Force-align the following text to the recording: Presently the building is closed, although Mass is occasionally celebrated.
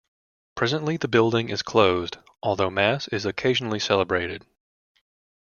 Presently 0.55 0.97
the 0.97 1.07
building 1.07 1.49
is 1.49 1.61
closed, 1.61 2.17
although 2.41 2.71
Mass 2.71 3.07
is 3.09 3.23
occasionally 3.23 3.77
celebrated. 3.77 4.47